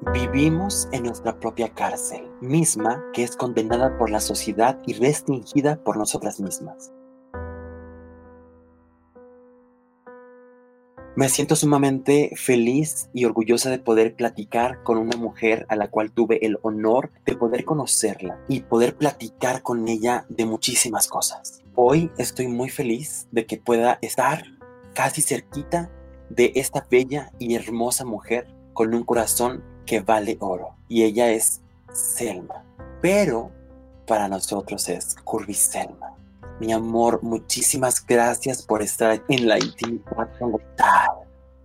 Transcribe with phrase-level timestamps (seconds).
[0.00, 5.96] Vivimos en nuestra propia cárcel, misma que es condenada por la sociedad y restringida por
[5.96, 6.92] nosotras mismas.
[11.16, 16.12] Me siento sumamente feliz y orgullosa de poder platicar con una mujer a la cual
[16.12, 21.64] tuve el honor de poder conocerla y poder platicar con ella de muchísimas cosas.
[21.74, 24.44] Hoy estoy muy feliz de que pueda estar
[24.94, 25.90] casi cerquita
[26.30, 30.74] de esta bella y hermosa mujer con un corazón que vale oro.
[30.86, 32.62] Y ella es Selma.
[33.00, 33.50] Pero
[34.06, 36.14] para nosotros es Curvy Selma.
[36.60, 40.52] Mi amor, muchísimas gracias por estar en la intimidad con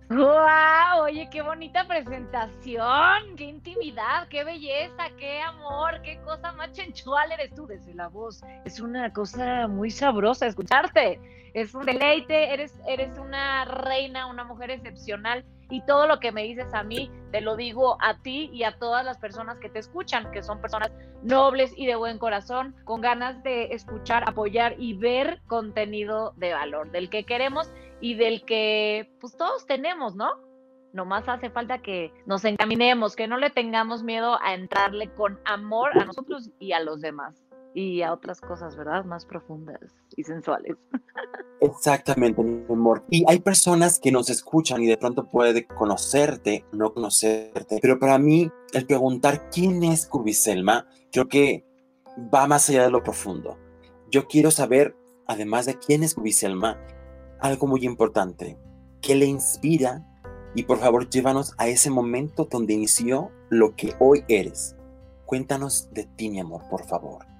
[0.08, 1.02] ¡Guau!
[1.02, 7.54] Oye, qué bonita presentación, qué intimidad, qué belleza, qué amor, qué cosa más chenchual eres
[7.54, 8.42] tú desde la voz.
[8.64, 11.20] Es una cosa muy sabrosa escucharte.
[11.54, 16.42] Es un deleite, eres, eres una reina, una mujer excepcional y todo lo que me
[16.42, 19.78] dices a mí, te lo digo a ti y a todas las personas que te
[19.78, 20.90] escuchan, que son personas
[21.22, 26.90] nobles y de buen corazón, con ganas de escuchar, apoyar y ver contenido de valor,
[26.90, 27.70] del que queremos
[28.00, 30.32] y del que pues todos tenemos, ¿no?
[30.92, 35.96] Nomás hace falta que nos encaminemos, que no le tengamos miedo a entrarle con amor
[35.98, 39.04] a nosotros y a los demás y a otras cosas, ¿verdad?
[39.04, 39.80] Más profundas
[40.16, 40.76] y sensuales.
[41.64, 43.04] Exactamente, mi amor.
[43.08, 48.18] Y hay personas que nos escuchan y de pronto puede conocerte, no conocerte, pero para
[48.18, 51.64] mí el preguntar quién es Curviselma, creo que
[52.32, 53.56] va más allá de lo profundo.
[54.10, 54.94] Yo quiero saber,
[55.26, 56.78] además de quién es Curviselma,
[57.40, 58.58] algo muy importante,
[59.00, 60.06] qué le inspira
[60.54, 64.76] y por favor llévanos a ese momento donde inició lo que hoy eres.
[65.24, 67.33] Cuéntanos de ti, mi amor, por favor.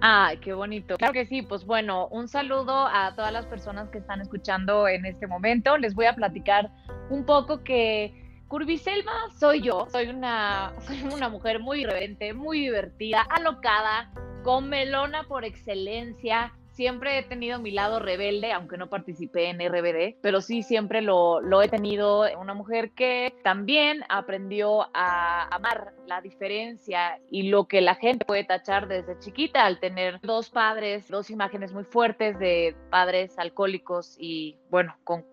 [0.00, 0.96] Ay, qué bonito.
[0.96, 5.06] Claro que sí, pues bueno, un saludo a todas las personas que están escuchando en
[5.06, 5.78] este momento.
[5.78, 6.70] Les voy a platicar
[7.10, 8.12] un poco que
[8.48, 15.24] Curviselma soy yo, soy una, soy una mujer muy irreverente, muy divertida, alocada, con melona
[15.24, 20.62] por excelencia, siempre he tenido mi lado rebelde, aunque no participé en RBD, pero sí
[20.62, 22.24] siempre lo, lo, he tenido.
[22.38, 28.44] Una mujer que también aprendió a amar la diferencia y lo que la gente puede
[28.44, 34.58] tachar desde chiquita al tener dos padres, dos imágenes muy fuertes de padres alcohólicos y,
[34.70, 35.24] bueno, con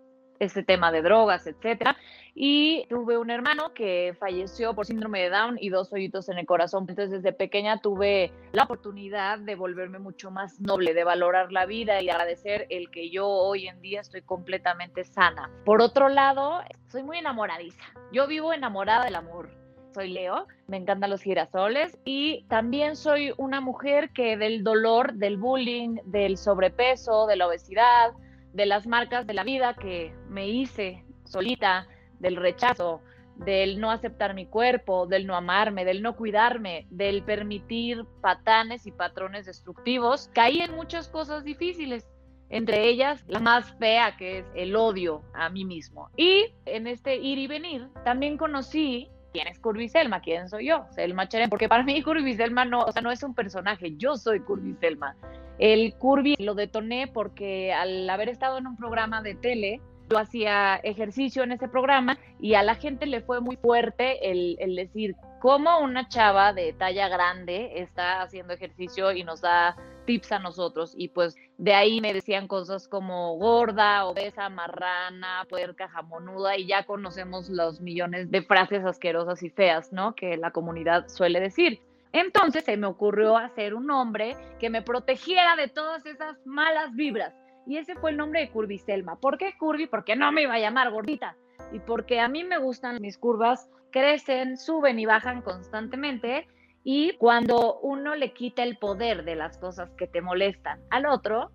[0.41, 1.95] este tema de drogas, etcétera.
[2.33, 6.45] Y tuve un hermano que falleció por síndrome de Down y dos hoyitos en el
[6.45, 6.85] corazón.
[6.87, 12.01] Entonces, desde pequeña tuve la oportunidad de volverme mucho más noble, de valorar la vida
[12.01, 15.51] y agradecer el que yo hoy en día estoy completamente sana.
[15.65, 17.83] Por otro lado, soy muy enamoradiza.
[18.11, 19.49] Yo vivo enamorada del amor.
[19.93, 25.35] Soy Leo, me encantan los girasoles y también soy una mujer que del dolor, del
[25.35, 28.13] bullying, del sobrepeso, de la obesidad,
[28.53, 31.87] de las marcas de la vida que me hice solita,
[32.19, 33.01] del rechazo,
[33.35, 38.91] del no aceptar mi cuerpo, del no amarme, del no cuidarme, del permitir patanes y
[38.91, 42.07] patrones destructivos, caí en muchas cosas difíciles.
[42.49, 46.09] Entre ellas, la más fea que es el odio a mí mismo.
[46.17, 50.85] Y en este ir y venir, también conocí quién es Curvy Selma, quién soy yo,
[50.91, 54.15] Selma Cheren, porque para mí Curvy Selma no, o sea, no es un personaje, yo
[54.15, 55.15] soy Curvy Selma.
[55.59, 60.75] El curvy lo detoné porque al haber estado en un programa de tele, yo hacía
[60.77, 65.79] ejercicio en ese programa y a la gente le fue muy fuerte el decir cómo
[65.79, 69.75] una chava de talla grande está haciendo ejercicio y nos da
[70.05, 70.93] tips a nosotros.
[70.95, 76.85] Y pues de ahí me decían cosas como gorda, obesa, marrana, puerca, jamonuda, y ya
[76.85, 80.13] conocemos los millones de frases asquerosas y feas, ¿no?
[80.15, 81.81] Que la comunidad suele decir.
[82.13, 87.33] Entonces se me ocurrió hacer un nombre que me protegiera de todas esas malas vibras.
[87.65, 89.15] Y ese fue el nombre de Curvy Selma.
[89.15, 89.87] ¿Por qué Curvy?
[89.87, 91.35] Porque no me iba a llamar gordita.
[91.71, 96.47] Y porque a mí me gustan mis curvas, crecen, suben y bajan constantemente.
[96.83, 101.51] Y cuando uno le quita el poder de las cosas que te molestan al otro,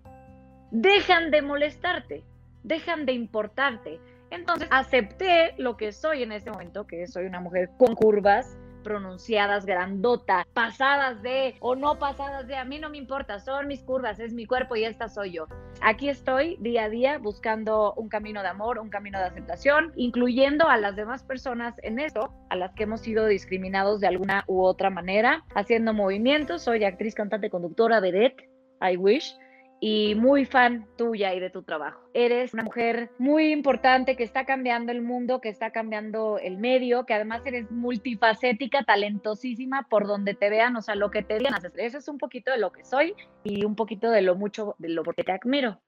[0.71, 2.23] dejan de molestarte,
[2.63, 3.99] dejan de importarte.
[4.29, 9.65] Entonces acepté lo que soy en este momento, que soy una mujer con curvas, pronunciadas,
[9.65, 14.19] grandota, pasadas de o no pasadas de, a mí no me importa, son mis curvas,
[14.19, 15.47] es mi cuerpo y esta soy yo.
[15.81, 20.67] Aquí estoy día a día buscando un camino de amor, un camino de aceptación, incluyendo
[20.67, 24.63] a las demás personas en esto, a las que hemos sido discriminados de alguna u
[24.63, 26.63] otra manera, haciendo movimientos.
[26.63, 28.49] Soy actriz, cantante, conductora, vedette,
[28.81, 29.35] I wish
[29.79, 31.99] y muy fan tuya y de tu trabajo.
[32.13, 37.05] Eres una mujer muy importante que está cambiando el mundo, que está cambiando el medio,
[37.05, 41.53] que además eres multifacética, talentosísima por donde te vean, o sea, lo que te digan.
[41.75, 43.13] Eso es un poquito de lo que soy
[43.43, 45.79] y un poquito de lo mucho de lo que te admiro.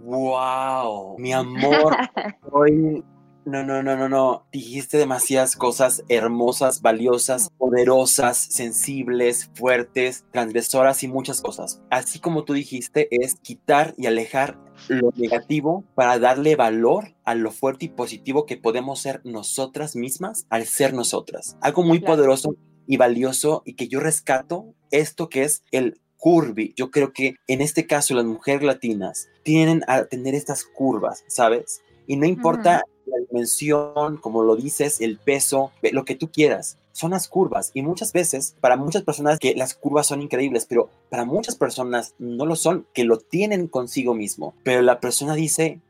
[0.00, 1.94] Wow, mi amor,
[2.50, 3.04] soy
[3.46, 4.46] No, no, no, no, no.
[4.52, 11.80] Dijiste demasiadas cosas hermosas, valiosas, poderosas, sensibles, fuertes, transgresoras y muchas cosas.
[11.90, 14.58] Así como tú dijiste, es quitar y alejar
[14.88, 20.46] lo negativo para darle valor a lo fuerte y positivo que podemos ser nosotras mismas
[20.50, 21.56] al ser nosotras.
[21.62, 22.56] Algo muy poderoso
[22.86, 26.74] y valioso y que yo rescato esto que es el curvy.
[26.76, 31.82] Yo creo que en este caso las mujeres latinas tienen a tener estas curvas, ¿sabes?
[32.06, 36.78] Y no importa la dimensión, como lo dices, el peso, lo que tú quieras.
[36.92, 40.90] Son las curvas y muchas veces para muchas personas que las curvas son increíbles, pero
[41.08, 44.54] para muchas personas no lo son, que lo tienen consigo mismo.
[44.64, 45.80] Pero la persona dice,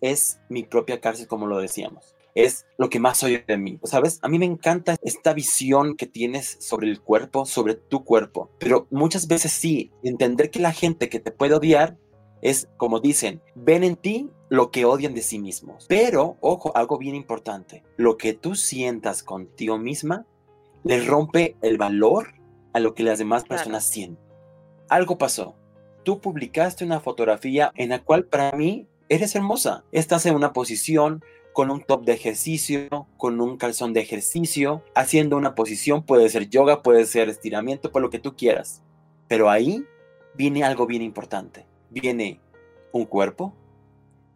[0.00, 3.78] es mi propia cárcel, como lo decíamos es lo que más soy de mí.
[3.84, 4.18] ¿Sabes?
[4.22, 8.50] A mí me encanta esta visión que tienes sobre el cuerpo, sobre tu cuerpo.
[8.58, 11.96] Pero muchas veces sí, entender que la gente que te puede odiar
[12.42, 15.86] es como dicen, ven en ti lo que odian de sí mismos.
[15.88, 20.26] Pero, ojo, algo bien importante, lo que tú sientas contigo misma
[20.84, 22.34] le rompe el valor
[22.74, 24.22] a lo que las demás personas sienten.
[24.88, 25.56] Algo pasó.
[26.04, 29.84] Tú publicaste una fotografía en la cual para mí eres hermosa.
[29.92, 35.36] Estás en una posición con un top de ejercicio, con un calzón de ejercicio, haciendo
[35.36, 38.82] una posición, puede ser yoga, puede ser estiramiento, por lo que tú quieras.
[39.28, 39.84] Pero ahí
[40.34, 42.40] viene algo bien importante viene
[42.92, 43.54] un cuerpo,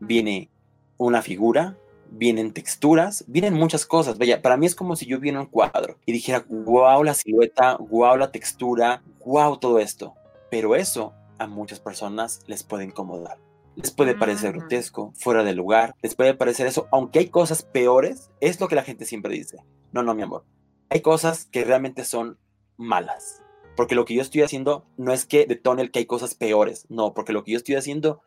[0.06, 0.50] viene
[0.96, 1.76] una figura,
[2.10, 4.18] vienen texturas, vienen muchas cosas.
[4.18, 7.76] Vaya, para mí es como si yo viera un cuadro y dijera, wow la silueta,
[7.76, 10.14] wow la textura, wow todo esto.
[10.50, 13.38] Pero eso a muchas personas les puede incomodar.
[13.76, 18.30] Les puede parecer grotesco, fuera de lugar, les puede parecer eso, aunque hay cosas peores,
[18.40, 19.64] es lo que la gente siempre dice.
[19.90, 20.44] No, no, mi amor.
[20.90, 22.38] Hay cosas que realmente son
[22.76, 23.42] malas.
[23.76, 26.86] Porque lo que yo estoy haciendo no es que detone el que hay cosas peores,
[26.88, 28.20] no, porque lo que yo estoy haciendo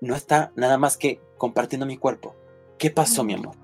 [0.00, 2.34] no está nada más que compartiendo mi cuerpo.
[2.78, 3.56] ¿Qué pasó, mi amor?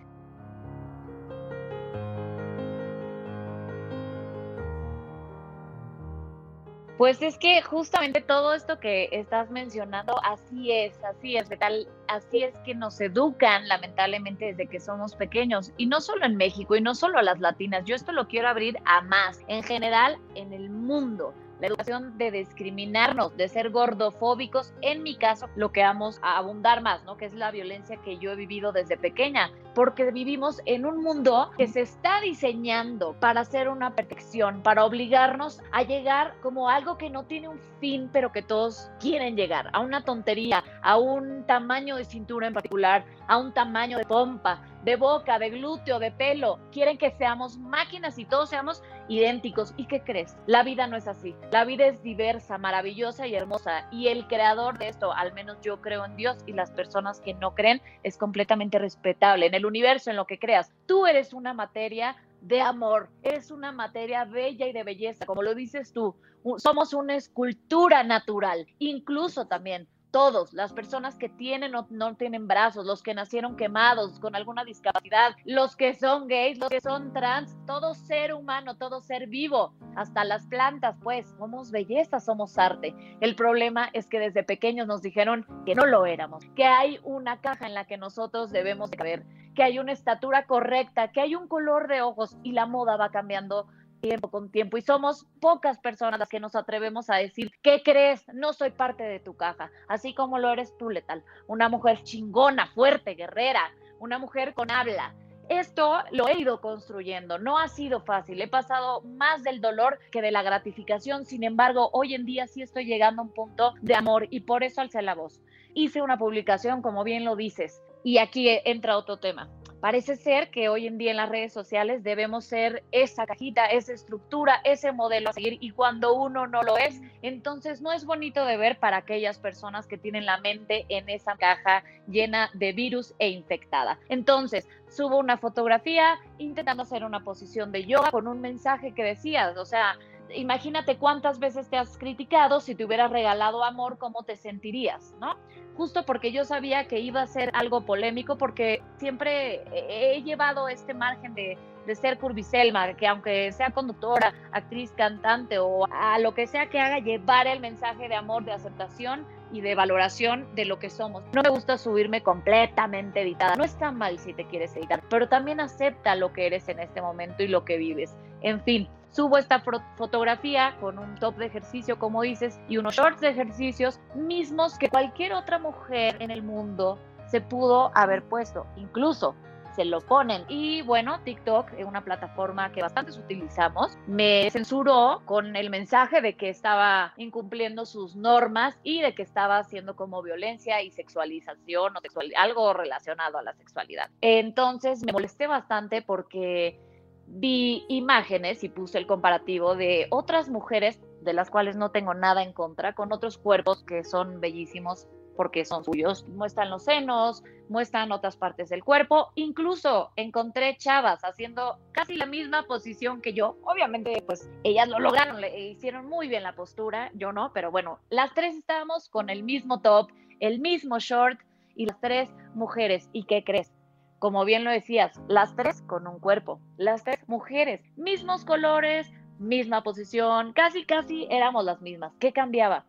[6.98, 12.42] Pues es que justamente todo esto que estás mencionando, así es, así es, tal, así
[12.42, 16.80] es que nos educan lamentablemente desde que somos pequeños, y no solo en México, y
[16.80, 20.54] no solo a las latinas, yo esto lo quiero abrir a más, en general en
[20.54, 26.18] el mundo la educación de discriminarnos, de ser gordofóbicos, en mi caso, lo que vamos
[26.22, 27.16] a abundar más, ¿no?
[27.16, 31.50] Que es la violencia que yo he vivido desde pequeña, porque vivimos en un mundo
[31.56, 37.10] que se está diseñando para hacer una protección, para obligarnos a llegar como algo que
[37.10, 41.96] no tiene un fin, pero que todos quieren llegar, a una tontería, a un tamaño
[41.96, 46.60] de cintura en particular, a un tamaño de pompa, de boca, de glúteo, de pelo.
[46.70, 49.74] Quieren que seamos máquinas y todos seamos idénticos.
[49.76, 50.36] ¿Y qué crees?
[50.46, 51.34] La vida no es así.
[51.50, 53.88] La vida es diversa, maravillosa y hermosa.
[53.90, 57.34] Y el creador de esto, al menos yo creo en Dios y las personas que
[57.34, 59.46] no creen, es completamente respetable.
[59.46, 63.72] En el universo, en lo que creas, tú eres una materia de amor, eres una
[63.72, 66.14] materia bella y de belleza, como lo dices tú.
[66.58, 72.86] Somos una escultura natural, incluso también todos, las personas que tienen o no tienen brazos,
[72.86, 77.56] los que nacieron quemados con alguna discapacidad, los que son gays, los que son trans,
[77.66, 82.94] todo ser humano, todo ser vivo, hasta las plantas, pues somos belleza, somos arte.
[83.20, 87.40] El problema es que desde pequeños nos dijeron que no lo éramos, que hay una
[87.40, 89.24] caja en la que nosotros debemos caber,
[89.54, 93.10] que hay una estatura correcta, que hay un color de ojos y la moda va
[93.10, 93.66] cambiando
[94.00, 98.24] tiempo con tiempo y somos pocas personas las que nos atrevemos a decir, ¿qué crees?
[98.32, 102.66] No soy parte de tu caja, así como lo eres tú, Letal, una mujer chingona,
[102.68, 103.62] fuerte, guerrera,
[103.98, 105.14] una mujer con habla.
[105.48, 110.20] Esto lo he ido construyendo, no ha sido fácil, he pasado más del dolor que
[110.20, 113.94] de la gratificación, sin embargo, hoy en día sí estoy llegando a un punto de
[113.94, 115.40] amor y por eso alcé la voz.
[115.72, 119.48] Hice una publicación, como bien lo dices, y aquí entra otro tema.
[119.80, 123.92] Parece ser que hoy en día en las redes sociales debemos ser esa cajita, esa
[123.92, 128.44] estructura, ese modelo a seguir y cuando uno no lo es, entonces no es bonito
[128.44, 133.14] de ver para aquellas personas que tienen la mente en esa caja llena de virus
[133.18, 133.98] e infectada.
[134.08, 139.56] Entonces, subo una fotografía intentando hacer una posición de yoga con un mensaje que decías,
[139.56, 139.98] o sea,
[140.34, 145.14] imagínate cuántas veces te has criticado, si te hubieras regalado amor, ¿cómo te sentirías?
[145.20, 145.36] ¿No?
[145.76, 150.94] Justo porque yo sabía que iba a ser algo polémico, porque siempre he llevado este
[150.94, 156.46] margen de, de ser Curviselma, que aunque sea conductora, actriz, cantante o a lo que
[156.46, 160.78] sea que haga, llevar el mensaje de amor, de aceptación y de valoración de lo
[160.78, 161.22] que somos.
[161.32, 163.56] No me gusta subirme completamente editada.
[163.56, 167.00] No está mal si te quieres editar, pero también acepta lo que eres en este
[167.00, 168.16] momento y lo que vives.
[168.42, 169.62] En fin, subo esta
[169.96, 174.90] fotografía con un top de ejercicio, como dices, y unos shorts de ejercicios mismos que
[174.90, 178.66] cualquier otra mujer en el mundo se pudo haber puesto.
[178.76, 179.34] Incluso
[179.74, 180.44] se lo ponen.
[180.48, 183.96] Y bueno, TikTok es una plataforma que bastantes utilizamos.
[184.06, 189.58] Me censuró con el mensaje de que estaba incumpliendo sus normas y de que estaba
[189.58, 194.10] haciendo como violencia y sexualización o sexual, algo relacionado a la sexualidad.
[194.20, 196.80] Entonces me molesté bastante porque
[197.26, 202.42] vi imágenes y puse el comparativo de otras mujeres de las cuales no tengo nada
[202.42, 206.26] en contra, con otros cuerpos que son bellísimos porque son suyos.
[206.28, 209.32] Muestran los senos, muestran otras partes del cuerpo.
[209.34, 213.56] Incluso encontré chavas haciendo casi la misma posición que yo.
[213.62, 218.00] Obviamente, pues ellas lo lograron, le hicieron muy bien la postura, yo no, pero bueno,
[218.08, 221.38] las tres estábamos con el mismo top, el mismo short
[221.74, 223.08] y las tres mujeres.
[223.12, 223.75] ¿Y qué crees?
[224.18, 229.82] Como bien lo decías, las tres con un cuerpo, las tres mujeres, mismos colores, misma
[229.82, 232.12] posición, casi, casi éramos las mismas.
[232.18, 232.86] ¿Qué cambiaba?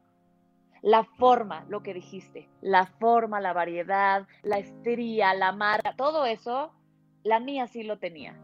[0.82, 6.72] La forma, lo que dijiste, la forma, la variedad, la estría, la marca, todo eso,
[7.24, 8.40] la mía sí lo tenía.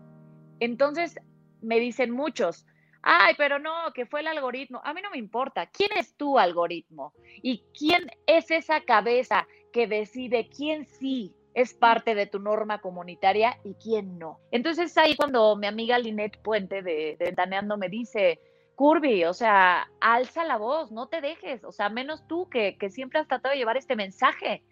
[0.60, 1.16] Entonces
[1.62, 2.66] me dicen muchos,
[3.02, 4.82] ay, pero no, que fue el algoritmo.
[4.84, 5.68] A mí no me importa.
[5.68, 7.14] ¿Quién es tu algoritmo?
[7.42, 13.60] ¿Y quién es esa cabeza que decide quién sí es parte de tu norma comunitaria
[13.64, 14.40] y quién no.
[14.52, 18.40] Entonces ahí cuando mi amiga Linet Puente de, Ventaneando me dice,
[18.76, 22.90] Curvy, o sea, alza la voz, no te dejes, o sea, menos tú que, que
[22.90, 24.64] siempre has tratado de llevar este mensaje,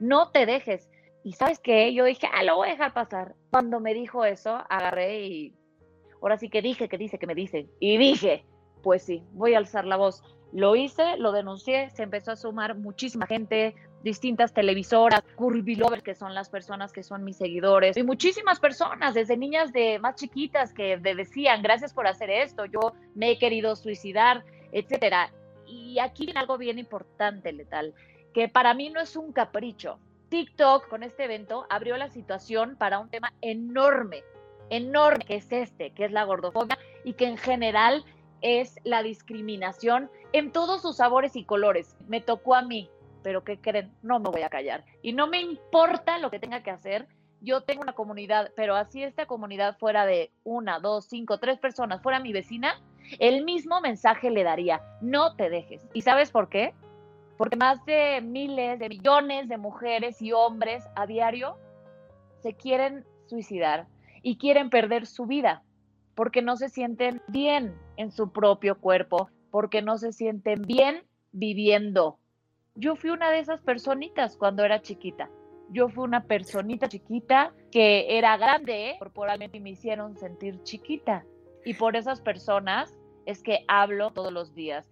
[0.00, 0.88] no te dejes.
[1.24, 3.34] Y sabes qué, yo dije, ah, lo voy a dejar pasar.
[3.50, 5.54] Cuando me dijo eso, agarré y
[6.20, 7.68] ahora sí que dije, que dice, que me dice.
[7.78, 8.44] Y dije,
[8.82, 10.22] pues sí, voy a alzar la voz.
[10.52, 16.14] Lo hice, lo denuncié, se empezó a sumar muchísima gente, distintas televisoras, Curvy Lovers, que
[16.14, 20.72] son las personas que son mis seguidores, y muchísimas personas, desde niñas de más chiquitas
[20.72, 25.32] que decían, gracias por hacer esto, yo me he querido suicidar, etcétera.
[25.66, 27.94] Y aquí viene algo bien importante, Letal,
[28.34, 29.98] que para mí no es un capricho.
[30.28, 34.24] TikTok con este evento abrió la situación para un tema enorme,
[34.70, 38.04] enorme, que es este, que es la gordofobia y que en general
[38.40, 41.96] es la discriminación en todos sus sabores y colores.
[42.08, 42.90] Me tocó a mí,
[43.22, 43.92] pero ¿qué creen?
[44.02, 44.84] No me voy a callar.
[45.02, 47.06] Y no me importa lo que tenga que hacer.
[47.40, 52.00] Yo tengo una comunidad, pero así esta comunidad fuera de una, dos, cinco, tres personas,
[52.02, 52.80] fuera mi vecina,
[53.18, 55.84] el mismo mensaje le daría, no te dejes.
[55.92, 56.72] ¿Y sabes por qué?
[57.36, 61.56] Porque más de miles, de millones de mujeres y hombres a diario
[62.42, 63.86] se quieren suicidar
[64.22, 65.62] y quieren perder su vida
[66.14, 71.02] porque no se sienten bien en su propio cuerpo, porque no se sienten bien
[71.32, 72.18] viviendo
[72.74, 75.30] yo fui una de esas personitas cuando era chiquita.
[75.70, 81.24] Yo fui una personita chiquita que era grande corporalmente y me hicieron sentir chiquita.
[81.64, 82.94] Y por esas personas
[83.26, 84.86] es que hablo todos los días.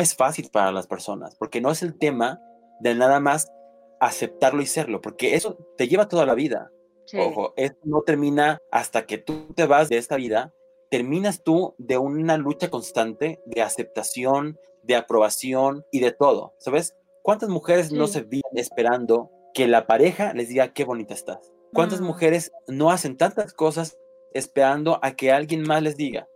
[0.00, 2.40] No es fácil para las personas, porque no es el tema
[2.80, 3.52] de nada más
[4.00, 6.70] aceptarlo y serlo, porque eso te lleva toda la vida.
[7.18, 10.54] Ojo, eso no termina hasta que tú te vas de esta vida,
[10.90, 16.96] terminas tú de una lucha constante de aceptación, de aprobación y de todo, ¿sabes?
[17.22, 21.52] ¿Cuántas mujeres no se viven esperando que la pareja les diga qué bonita estás?
[21.74, 22.04] ¿Cuántas mm.
[22.04, 23.98] mujeres no hacen tantas cosas
[24.32, 26.26] esperando a que alguien más les diga?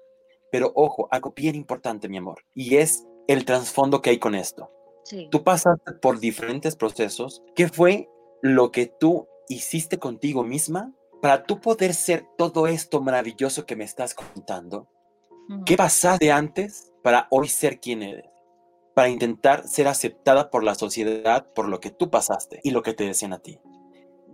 [0.52, 4.70] Pero ojo, algo bien importante, mi amor, y es el trasfondo que hay con esto.
[5.30, 7.42] Tú pasaste por diferentes procesos.
[7.54, 8.08] ¿Qué fue
[8.42, 13.84] lo que tú hiciste contigo misma para tú poder ser todo esto maravilloso que me
[13.84, 14.88] estás contando?
[15.66, 18.30] ¿Qué pasaste antes para hoy ser quien eres?
[18.94, 22.94] Para intentar ser aceptada por la sociedad por lo que tú pasaste y lo que
[22.94, 23.60] te decían a ti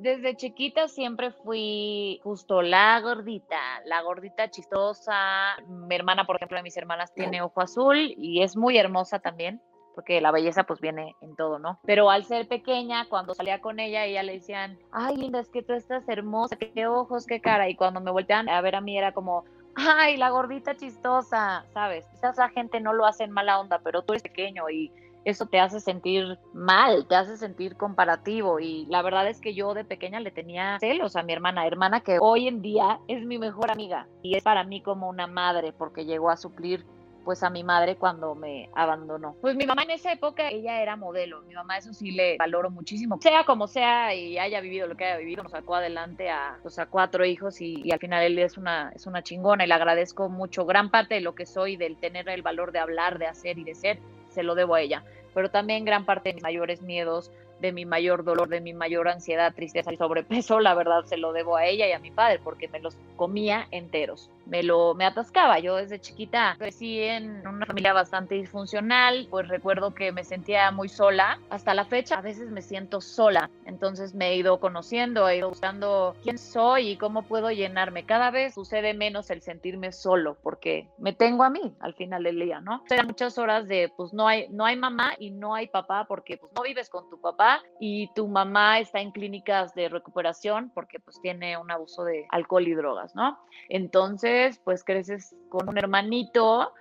[0.00, 5.56] desde chiquita siempre fui justo la gordita, la gordita chistosa.
[5.68, 9.60] Mi hermana, por ejemplo, de mis hermanas tiene ojo azul y es muy hermosa también,
[9.94, 11.78] porque la belleza pues viene en todo, ¿no?
[11.84, 15.62] Pero al ser pequeña, cuando salía con ella, ella le decían, ay, linda, es que
[15.62, 17.68] tú estás hermosa, qué ojos, qué cara.
[17.68, 22.06] Y cuando me voltean a ver a mí era como, ay, la gordita chistosa, ¿sabes?
[22.08, 24.90] Quizás la gente no lo hace en mala onda, pero tú eres pequeño y
[25.24, 29.74] eso te hace sentir mal, te hace sentir comparativo y la verdad es que yo
[29.74, 33.38] de pequeña le tenía celos a mi hermana, hermana que hoy en día es mi
[33.38, 36.84] mejor amiga y es para mí como una madre porque llegó a suplir
[37.24, 39.36] pues a mi madre cuando me abandonó.
[39.42, 41.42] Pues mi mamá en esa época, ella era modelo.
[41.42, 43.18] Mi mamá eso sí le valoro muchísimo.
[43.20, 46.78] Sea como sea y haya vivido lo que haya vivido, nos sacó adelante a, pues,
[46.78, 49.74] a cuatro hijos y, y, al final él es una, es una chingona y le
[49.74, 53.26] agradezco mucho gran parte de lo que soy, del tener el valor de hablar, de
[53.26, 53.98] hacer y de ser
[54.30, 55.04] se lo debo a ella.
[55.34, 59.08] Pero también gran parte de mis mayores miedos de mi mayor dolor, de mi mayor
[59.08, 62.40] ansiedad, tristeza y sobrepeso, la verdad se lo debo a ella y a mi padre
[62.42, 64.30] porque me los comía enteros.
[64.50, 65.60] Me lo me atascaba.
[65.60, 70.88] Yo desde chiquita crecí en una familia bastante disfuncional, pues recuerdo que me sentía muy
[70.88, 71.38] sola.
[71.50, 73.48] Hasta la fecha a veces me siento sola.
[73.64, 78.04] Entonces me he ido conociendo, he ido buscando quién soy y cómo puedo llenarme.
[78.04, 82.40] Cada vez sucede menos el sentirme solo porque me tengo a mí al final del
[82.40, 82.82] día, ¿no?
[82.88, 86.36] Serán muchas horas de pues no hay no hay mamá y no hay papá porque
[86.38, 90.98] pues no vives con tu papá y tu mamá está en clínicas de recuperación porque
[90.98, 93.38] pues tiene un abuso de alcohol y drogas, ¿no?
[93.68, 96.72] Entonces, pues creces con un hermanito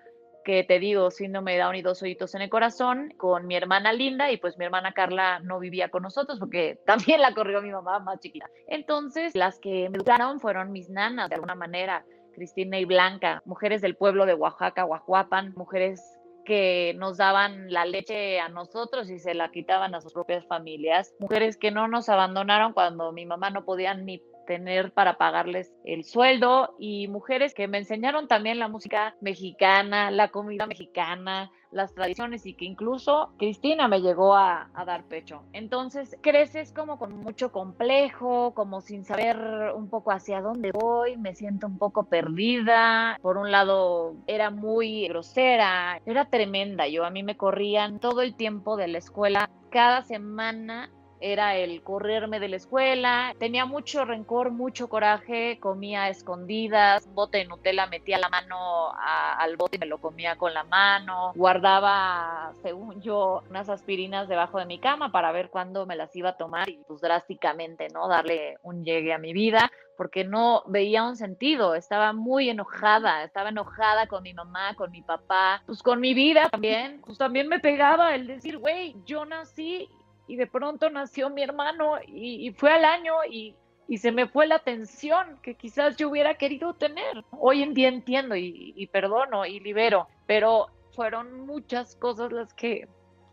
[0.43, 3.93] que te digo, síndrome de Down y dos hoyitos en el corazón, con mi hermana
[3.93, 7.71] Linda y pues mi hermana Carla no vivía con nosotros porque también la corrió mi
[7.71, 8.49] mamá más chiquita.
[8.67, 13.81] Entonces, las que me educaron fueron mis nanas de alguna manera, Cristina y Blanca, mujeres
[13.81, 16.01] del pueblo de Oaxaca, Oaxapan, mujeres
[16.45, 21.13] que nos daban la leche a nosotros y se la quitaban a sus propias familias,
[21.19, 26.03] mujeres que no nos abandonaron cuando mi mamá no podía ni tener para pagarles el
[26.03, 32.47] sueldo y mujeres que me enseñaron también la música mexicana, la comida mexicana, las tradiciones
[32.47, 35.43] y que incluso Cristina me llegó a, dar pecho.
[35.53, 39.37] Entonces creces como con mucho complejo, como sin saber
[39.75, 43.19] un poco hacia dónde voy, me siento un poco perdida.
[43.21, 46.87] Por un lado era muy grosera, era tremenda.
[46.87, 49.47] Yo a mí me corrían todo el tiempo de la escuela.
[49.69, 50.89] Cada semana
[51.19, 53.33] era el correrme de la escuela.
[53.39, 59.77] Tenía mucho rencor, mucho coraje, comía escondidas, bote de Nutella metía la mano al bote
[59.77, 61.33] y me lo comía con la mano.
[61.35, 66.29] Guardaba, según yo, unas aspirinas debajo de mi cama para ver cuándo me las iba
[66.29, 68.07] a tomar y pues drásticamente, ¿no?
[68.07, 73.49] Darle un llegue a mi vida porque no veía un sentido, estaba muy enojada, estaba
[73.49, 77.59] enojada con mi mamá, con mi papá, pues con mi vida también, pues también me
[77.59, 79.89] pegaba el decir, güey, yo nací
[80.29, 83.55] y de pronto nació mi hermano y, fue al año y,
[83.98, 87.25] se me fue la atención que quizás yo hubiera querido tener.
[87.32, 92.88] Hoy en día entiendo y, perdono y libero, pero fueron muchas cosas las que,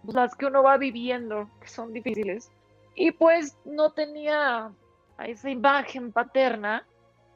[0.04, 2.50] las que uno va viviendo que son difíciles.
[2.94, 4.72] Y pues no tenía
[5.22, 6.86] esa imagen paterna,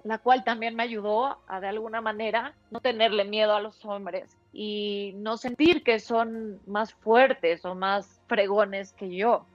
[0.05, 4.39] la cual también me ayudó a de alguna manera no tenerle miedo a los hombres
[4.55, 9.47] y no sentir que son más fuertes o más fregones que yo,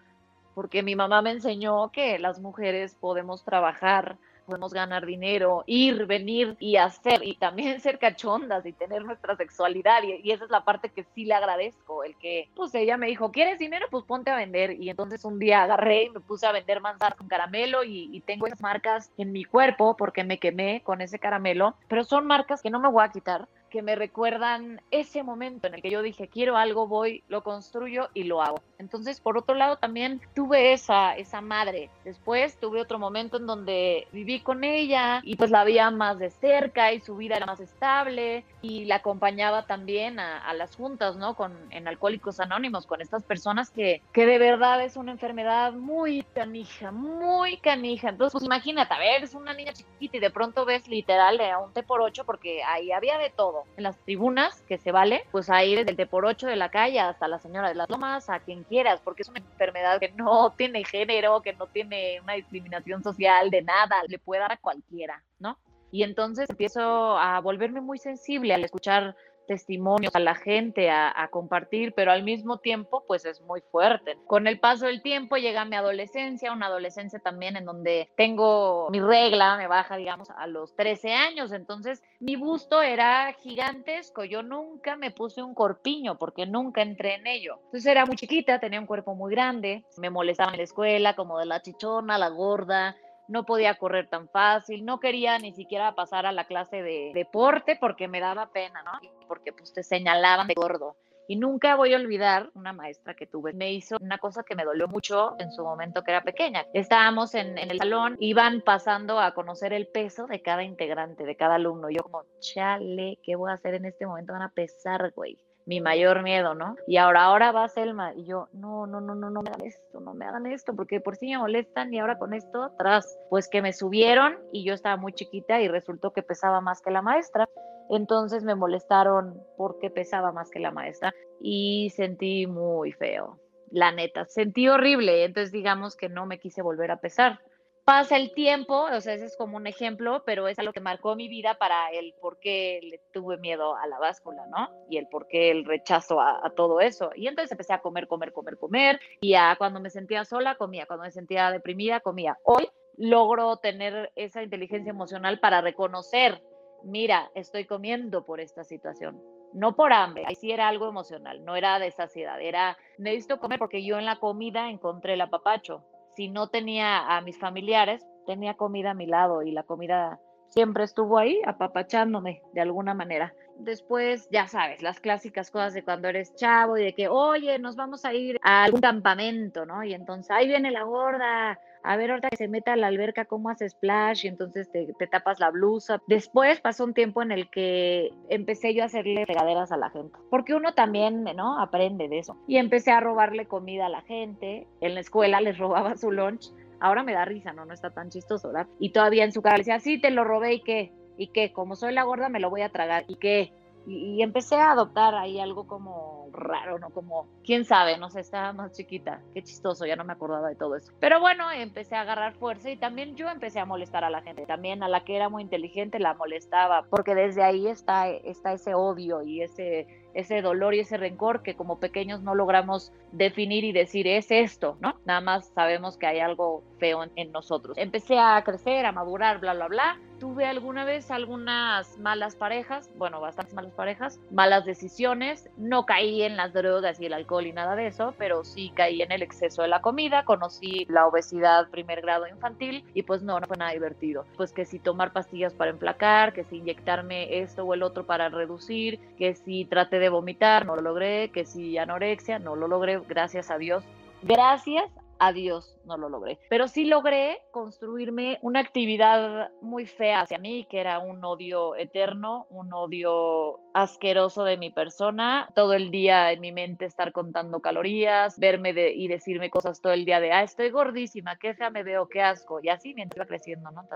[0.55, 6.55] porque mi mamá me enseñó que las mujeres podemos trabajar, podemos ganar dinero, ir, venir
[6.59, 10.89] y hacer, y también ser cachondas y tener nuestra sexualidad, y, esa es la parte
[10.89, 13.85] que sí le agradezco, el que, pues ella me dijo, ¿quieres dinero?
[13.91, 17.15] Pues ponte a vender, y entonces un día agarré y me puse a vender manzana
[17.15, 21.19] con caramelo, y, y tengo esas marcas en mi cuerpo porque me quemé con ese
[21.19, 25.67] caramelo, pero son marcas que no me voy a quitar, que me recuerdan ese momento
[25.67, 28.61] en el que yo dije, quiero algo, voy, lo construyo y lo hago.
[28.77, 31.89] Entonces, por otro lado, también tuve esa, esa madre.
[32.05, 36.29] Después tuve otro momento en donde viví con ella y pues la veía más de
[36.29, 41.35] cerca y su vida era más estable y la acompañaba también a, las juntas, ¿no?
[41.35, 46.23] Con, en Alcohólicos Anónimos, con estas personas que, que de verdad es una enfermedad muy
[46.33, 48.07] canija, muy canija.
[48.07, 51.59] Entonces, pues imagínate, a ver, es una niña chiquita y de pronto ves literal a
[51.59, 55.25] un T por ocho porque ahí había de todo en las tribunas, que se vale,
[55.31, 57.89] pues ahí desde el T por ocho de la calle hasta la señora de las
[57.89, 62.19] lomas, a quien quieras, porque es una enfermedad que no tiene género, que no tiene
[62.21, 65.57] una discriminación social de nada, le puede dar a cualquiera, ¿no?
[65.91, 71.93] Y entonces empiezo a volverme muy sensible al escuchar testimonios a la gente, a, compartir,
[71.93, 74.17] pero al mismo tiempo, pues es muy fuerte.
[74.27, 78.99] Con el paso del tiempo llega mi adolescencia, una adolescencia también en donde tengo mi
[78.99, 84.95] regla, me baja, digamos, a los 13 años, entonces mi busto era gigantesco, yo nunca
[84.95, 87.57] me puse un corpiño porque nunca entré en ello.
[87.65, 91.39] Entonces era muy chiquita, tenía un cuerpo muy grande, me molestaba en la escuela como
[91.39, 92.95] de la chichona, la gorda,
[93.27, 97.77] no podía correr tan fácil, no quería ni siquiera pasar a la clase de deporte
[97.79, 98.91] porque me daba pena, ¿no?
[99.27, 100.95] Porque pues te señalaban de gordo.
[101.27, 103.51] Y nunca voy a olvidar una maestra que tuve.
[103.53, 106.65] Me hizo una cosa que me dolió mucho en su momento que era pequeña.
[106.73, 111.55] Estábamos en, el salón, iban pasando a conocer el peso de cada integrante, de cada
[111.55, 111.89] alumno.
[111.89, 114.33] Yo como, chale, ¿qué voy a hacer en este momento?
[114.33, 116.75] Van a pesar, güey mi mayor miedo, ¿no?
[116.87, 118.13] Y ahora, ahora va Selma.
[118.13, 121.01] Y yo, no, no, no, no, no me hagan esto, no me hagan esto, porque
[121.01, 123.17] por si me molestan y ahora con esto atrás.
[123.29, 126.91] Pues que me subieron y yo estaba muy chiquita y resultó que pesaba más que
[126.91, 127.49] la maestra.
[127.89, 133.39] Entonces me molestaron porque pesaba más que la maestra y sentí muy feo,
[133.71, 135.23] la neta, sentí horrible.
[135.23, 137.39] Entonces digamos que no me quise volver a pesar.
[137.85, 141.15] Pasa el tiempo, o sea, ese es como un ejemplo, pero es algo que marcó
[141.15, 144.71] mi vida para el por qué le tuve miedo a la báscula, ¿no?
[144.89, 147.11] Y el por qué el rechazo a, todo eso.
[147.15, 148.99] Y entonces empecé a comer, comer, comer, comer.
[149.21, 150.87] Y a cuando me sentía sola, comía.
[150.87, 152.39] Cuando me sentía deprimida, comía.
[152.43, 152.67] Hoy
[152.97, 156.41] logro tener esa inteligencia emocional para reconocer,
[156.83, 159.21] mira, estoy comiendo por esta situación.
[159.53, 163.57] No por hambre, ahí sí era algo emocional, no era de saciedad, era necesito comer
[163.57, 168.55] porque yo en la comida encontré el apapacho, si no tenía a mis familiares, tenía
[168.55, 173.33] comida a mi lado y la comida siempre estuvo ahí apapachándome de alguna manera.
[173.57, 177.75] Después, ya sabes, las clásicas cosas de cuando eres chavo y de que, oye, nos
[177.75, 179.83] vamos a ir a algún campamento, ¿no?
[179.83, 183.25] Y entonces ahí viene la gorda, a ver ahorita que se meta a la alberca,
[183.25, 186.01] cómo hace splash y entonces te, te, tapas la blusa.
[186.07, 190.17] Después pasó un tiempo en el que empecé yo a hacerle regaderas a la gente,
[190.29, 191.61] porque uno también, ¿no?
[191.61, 192.37] Aprende de eso.
[192.47, 196.51] Y empecé a robarle comida a la gente, en la escuela les robaba su lunch.
[196.79, 197.65] Ahora me da risa, ¿no?
[197.65, 198.67] No está tan chistoso, ¿verdad?
[198.79, 201.53] Y todavía en su cara le decía, sí, te lo robé y qué, y qué,
[201.53, 203.53] como soy la gorda me lo voy a tragar, y qué,
[203.87, 206.89] y, empecé a adoptar ahí algo como raro, ¿no?
[206.89, 210.55] Como, quién sabe, no sé, estaba más chiquita, qué chistoso, ya no me acordaba de
[210.55, 210.91] todo eso.
[210.99, 214.45] Pero bueno, empecé a agarrar fuerza y también yo empecé a molestar a la gente,
[214.45, 218.73] también a la que era muy inteligente la molestaba, porque desde ahí está, está ese
[218.73, 223.71] odio y ese, ese dolor y ese rencor que como pequeños no logramos definir y
[223.71, 224.95] decir es esto, ¿no?
[225.05, 227.77] Nada más sabemos que hay algo feo en, en nosotros.
[227.77, 229.99] Empecé a crecer, a madurar, bla, bla, bla.
[230.19, 235.49] Tuve alguna vez algunas malas parejas, bueno, bastantes malas parejas, malas decisiones.
[235.57, 239.01] No caí en las drogas y el alcohol y nada de eso, pero sí caí
[239.01, 240.23] en el exceso de la comida.
[240.23, 244.25] Conocí la obesidad primer grado infantil y pues no, no fue nada divertido.
[244.37, 248.29] Pues que si tomar pastillas para emplacar, que si inyectarme esto o el otro para
[248.29, 252.99] reducir, que si traté de vomitar, no lo logré, que si anorexia, no lo logré,
[252.99, 253.83] gracias a Dios.
[254.23, 256.39] Gracias a Dios no lo logré.
[256.49, 262.47] Pero sí logré construirme una actividad muy fea hacia mí, que era un odio eterno,
[262.49, 265.49] un odio asqueroso de mi persona.
[265.55, 269.93] Todo el día en mi mente estar contando calorías, verme de, y decirme cosas todo
[269.93, 272.59] el día de, ah, estoy gordísima, qué fea me veo, qué asco.
[272.61, 273.87] Y así mientras iba creciendo, ¿no?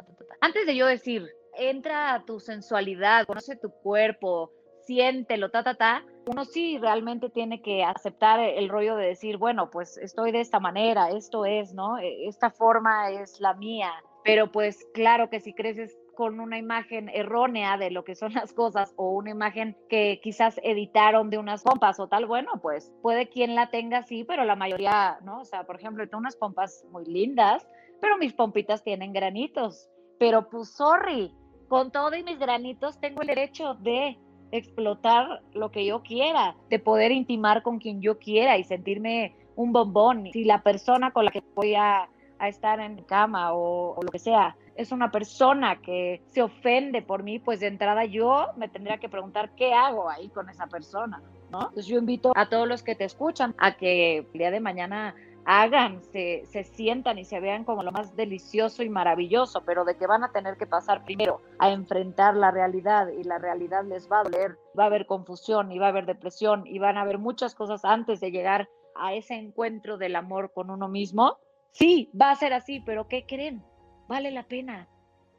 [0.41, 4.51] Antes de yo decir, entra a tu sensualidad, conoce tu cuerpo,
[4.85, 9.71] siéntelo, ta, ta, ta, uno sí realmente tiene que aceptar el rollo de decir, bueno,
[9.71, 11.97] pues estoy de esta manera, esto es, ¿no?
[11.97, 13.91] Esta forma es la mía.
[14.23, 18.53] Pero pues claro que si creces con una imagen errónea de lo que son las
[18.53, 23.27] cosas o una imagen que quizás editaron de unas pompas o tal, bueno, pues puede
[23.27, 25.41] quien la tenga sí, pero la mayoría, ¿no?
[25.41, 27.67] O sea, por ejemplo, tengo unas pompas muy lindas,
[28.01, 29.89] pero mis pompitas tienen granitos.
[30.19, 31.33] Pero pues, sorry,
[31.69, 34.19] con todo y mis granitos tengo el derecho de
[34.51, 39.73] explotar lo que yo quiera, de poder intimar con quien yo quiera y sentirme un
[39.73, 40.29] bombón.
[40.31, 42.09] Si la persona con la que voy a,
[42.39, 47.21] a estar en cama o, lo que sea es una persona que se ofende por
[47.21, 51.21] mí, pues de entrada yo me tendría que preguntar qué hago ahí con esa persona,
[51.51, 51.59] ¿no?
[51.63, 55.15] Entonces yo invito a todos los que te escuchan a que el día de mañana
[55.51, 59.97] hagan, se, se, sientan y se vean como lo más delicioso y maravilloso, pero de
[59.97, 64.07] que van a tener que pasar primero a enfrentar la realidad y la realidad les
[64.11, 67.01] va a doler, va a haber confusión y va a haber depresión y van a
[67.01, 71.39] haber muchas cosas antes de llegar a ese encuentro del amor con uno mismo.
[71.71, 73.63] Sí, va a ser así, pero ¿qué creen?
[74.07, 74.87] Vale la pena.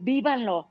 [0.01, 0.67] Vívanlo,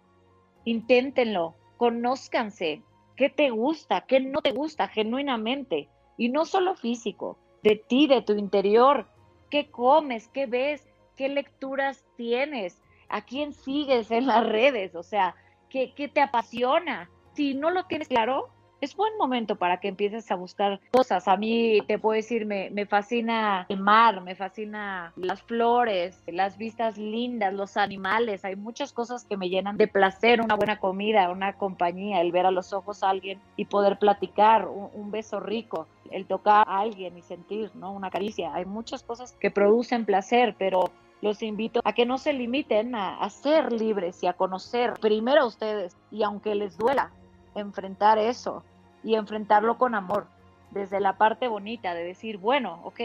[0.66, 2.84] inténtenlo, conózcanse.
[3.16, 4.02] ¿Qué te gusta?
[4.02, 5.88] ¿Qué no te gusta genuinamente?
[6.18, 9.08] Y no solo físico, de ti, de tu interior,
[9.50, 15.36] qué comes, qué ves, qué lecturas tienes, a quién sigues en las redes, o sea,
[15.70, 17.10] qué, qué te apasiona.
[17.34, 18.50] Si no lo tienes claro,
[18.82, 21.28] es buen momento para que empieces a buscar cosas.
[21.28, 26.98] A mí te puedo decir, me, fascina el mar, me fascina las flores, las vistas
[26.98, 28.46] lindas, los animales.
[28.46, 32.46] Hay muchas cosas que me llenan de placer, una buena comida, una compañía, el ver
[32.46, 37.18] a los ojos a alguien y poder platicar, un, beso rico, el tocar a alguien
[37.18, 37.92] y sentir, ¿no?
[37.92, 38.54] Una caricia.
[38.54, 43.30] Hay muchas cosas que producen placer, pero los invito a que no se limiten a
[43.30, 47.12] ser libres y a conocer primero a ustedes y aunque les duela,
[47.56, 48.64] enfrentar eso
[49.04, 50.28] y enfrentarlo con amor,
[50.72, 53.00] desde la parte bonita de decir, bueno, ok,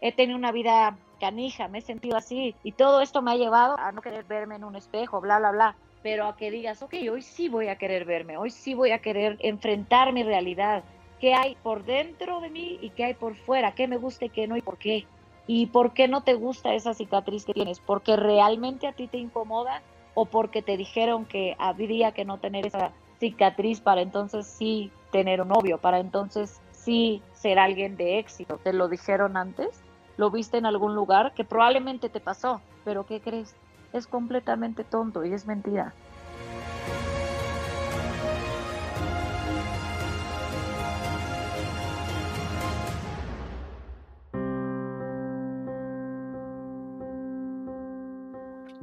[0.00, 3.78] he tenido una vida canija, me he sentido así y todo esto me ha llevado
[3.78, 6.94] a no querer verme en un espejo, bla, bla, bla, pero a que digas, ok,
[7.10, 10.82] hoy sí voy a querer verme, hoy sí voy a querer enfrentar mi realidad,
[11.20, 14.30] qué hay por dentro de mí y qué hay por fuera, qué me gusta y
[14.30, 15.06] qué no y por qué.
[15.46, 17.80] ¿Y por qué no te gusta esa cicatriz que tienes?
[17.80, 19.82] ¿Porque realmente a ti te incomoda
[20.14, 25.40] o porque te dijeron que habría que no tener esa cicatriz para entonces sí tener
[25.40, 28.58] un novio, para entonces sí ser alguien de éxito.
[28.62, 29.68] ¿Te lo dijeron antes?
[30.16, 32.60] ¿Lo viste en algún lugar que probablemente te pasó?
[32.84, 33.54] Pero ¿qué crees?
[33.92, 35.94] es completamente tonto y es mentira.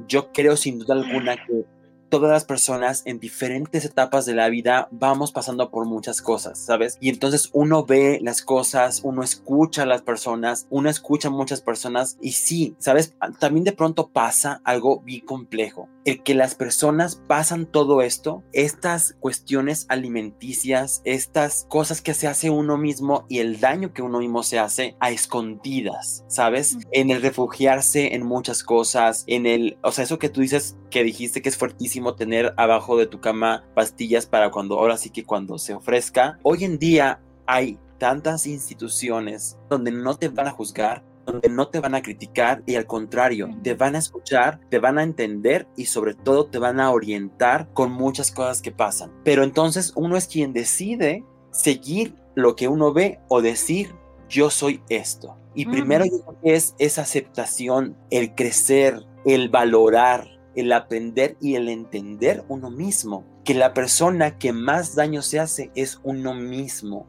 [0.06, 1.64] Yo creo sin duda alguna que
[2.08, 6.96] todas las personas en diferentes etapas de la vida vamos pasando por muchas cosas, ¿sabes?
[7.00, 11.60] Y entonces uno ve las cosas, uno escucha a las personas, uno escucha a muchas
[11.60, 13.14] personas y sí, ¿sabes?
[13.38, 15.88] También de pronto pasa algo bien complejo.
[16.04, 22.50] El que las personas pasan todo esto, estas cuestiones alimenticias, estas cosas que se hace
[22.50, 26.78] uno mismo y el daño que uno mismo se hace a escondidas, ¿sabes?
[26.92, 31.04] En el refugiarse en muchas cosas, en el, o sea, eso que tú dices, que
[31.04, 35.24] dijiste que es fuertísimo tener abajo de tu cama pastillas para cuando, ahora sí que
[35.24, 36.38] cuando se ofrezca.
[36.42, 41.80] Hoy en día hay tantas instituciones donde no te van a juzgar, donde no te
[41.80, 45.86] van a criticar y al contrario, te van a escuchar, te van a entender y
[45.86, 49.12] sobre todo te van a orientar con muchas cosas que pasan.
[49.24, 53.94] Pero entonces uno es quien decide seguir lo que uno ve o decir
[54.28, 55.36] yo soy esto.
[55.54, 56.04] Y primero
[56.42, 63.54] es esa aceptación, el crecer, el valorar, el aprender y el entender uno mismo, que
[63.54, 67.06] la persona que más daño se hace es uno mismo.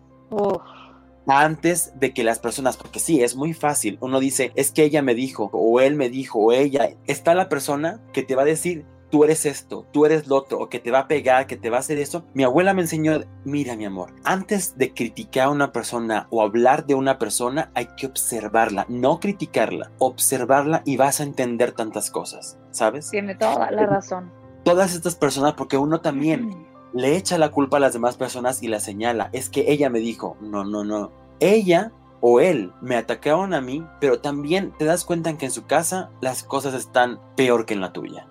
[1.28, 5.02] Antes de que las personas, porque sí, es muy fácil, uno dice, es que ella
[5.02, 8.46] me dijo, o él me dijo, o ella, está la persona que te va a
[8.46, 11.58] decir, tú eres esto, tú eres lo otro, o que te va a pegar, que
[11.58, 12.26] te va a hacer eso.
[12.34, 16.86] Mi abuela me enseñó, mira mi amor, antes de criticar a una persona o hablar
[16.86, 22.59] de una persona, hay que observarla, no criticarla, observarla y vas a entender tantas cosas,
[22.72, 23.10] ¿sabes?
[23.10, 24.32] Tiene toda la razón.
[24.64, 28.68] Todas estas personas, porque uno también le echa la culpa a las demás personas y
[28.68, 33.54] la señala, es que ella me dijo, no, no, no, ella o él me atacaron
[33.54, 37.66] a mí, pero también te das cuenta que en su casa las cosas están peor
[37.66, 38.28] que en la tuya.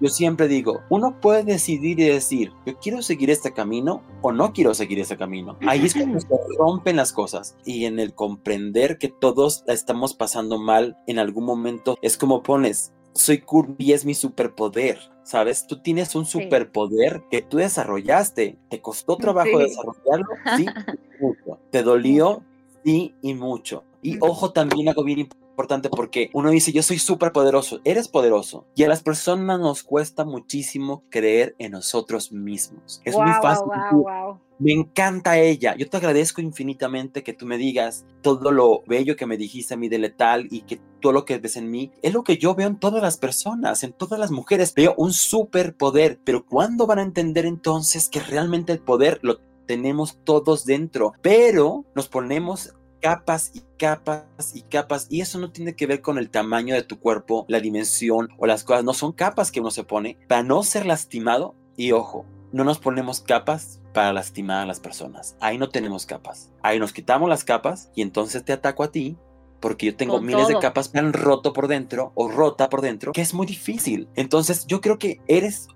[0.00, 4.52] Yo siempre digo, uno puede decidir y decir, yo quiero seguir este camino o no
[4.52, 5.56] quiero seguir este camino.
[5.66, 6.28] Ahí es cuando se
[6.58, 11.44] rompen las cosas y en el comprender que todos la estamos pasando mal en algún
[11.44, 15.66] momento, es como pones, soy Kirby es mi superpoder, ¿sabes?
[15.66, 18.58] Tú tienes un superpoder que tú desarrollaste.
[18.68, 20.26] ¿Te costó trabajo desarrollarlo?
[20.56, 20.66] Sí,
[21.20, 21.58] mucho.
[21.70, 22.42] ¿Te dolió?
[22.84, 23.84] Sí, y mucho.
[24.02, 28.06] Y ojo, también algo bien importante importante porque uno dice, yo soy súper poderoso, eres
[28.06, 28.64] poderoso.
[28.76, 33.02] Y a las personas nos cuesta muchísimo creer en nosotros mismos.
[33.04, 33.66] Es muy fácil.
[34.60, 35.74] Me encanta ella.
[35.76, 39.76] Yo te agradezco infinitamente que tú me digas todo lo bello que me dijiste a
[39.76, 42.54] mí de letal y que todo lo que ves en mí es lo que yo
[42.54, 44.74] veo en todas las personas, en todas las mujeres.
[44.74, 50.18] Veo un superpoder, pero ¿cuándo van a entender entonces que realmente el poder lo tenemos
[50.22, 51.14] todos dentro?
[51.20, 56.18] Pero nos ponemos capas y capas y capas y eso no tiene que ver con
[56.18, 59.70] el tamaño de tu cuerpo, la dimensión o las cosas, no son capas que uno
[59.70, 64.66] se pone para no ser lastimado y ojo, no nos ponemos capas para lastimar a
[64.66, 68.82] las personas, ahí no tenemos capas, ahí nos quitamos las capas y entonces te ataco
[68.82, 69.16] a ti
[69.60, 73.12] porque yo tengo miles de capas que han roto por dentro o rota por dentro,
[73.12, 74.08] que es muy difícil.
[74.14, 75.66] Entonces yo creo que eres,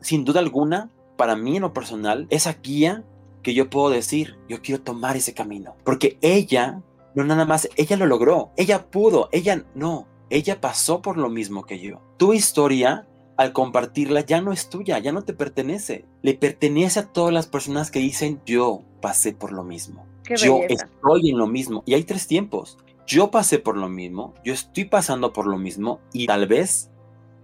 [0.00, 3.04] sin duda alguna, para mí en lo personal, esa guía
[3.42, 5.76] que yo puedo decir, yo quiero tomar ese camino.
[5.84, 6.82] Porque ella,
[7.14, 11.64] no nada más, ella lo logró, ella pudo, ella no, ella pasó por lo mismo
[11.64, 12.00] que yo.
[12.16, 16.04] Tu historia, al compartirla, ya no es tuya, ya no te pertenece.
[16.22, 20.04] Le pertenece a todas las personas que dicen, yo pasé por lo mismo.
[20.36, 21.82] yo estoy en lo mismo.
[21.86, 22.78] Y hay tres tiempos.
[23.06, 26.90] Yo pasé por lo mismo, yo estoy pasando por lo mismo y tal vez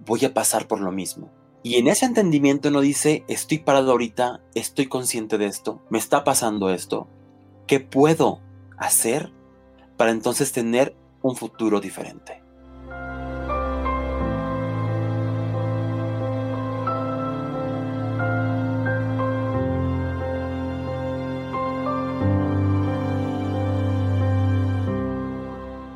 [0.05, 1.31] voy a pasar por lo mismo.
[1.67, 6.23] Y en ese entendimiento uno dice, estoy parado ahorita, estoy consciente de esto, me está
[6.23, 7.09] pasando esto.
[7.67, 8.43] ¿Qué puedo
[8.77, 9.33] hacer
[9.97, 12.43] para entonces tener un futuro diferente?